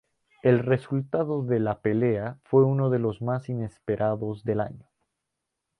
[0.41, 4.87] El resultado de la pelea fue uno de los más inesperados del año.